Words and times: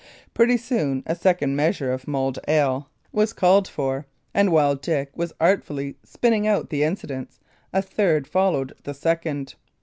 Pretty 0.33 0.57
soon 0.57 1.03
a 1.05 1.13
second 1.13 1.55
measure 1.55 1.91
of 1.93 2.07
mulled 2.07 2.39
ale 2.47 2.89
was 3.11 3.33
called 3.33 3.67
for; 3.67 4.07
and 4.33 4.51
while 4.51 4.73
Dick 4.73 5.11
was 5.15 5.29
still 5.29 5.37
artfully 5.45 5.95
spinning 6.03 6.47
out 6.47 6.71
the 6.71 6.81
incidents 6.81 7.39
a 7.71 7.83
third 7.83 8.25
followed 8.27 8.73
the 8.83 8.95
second. 8.95 9.53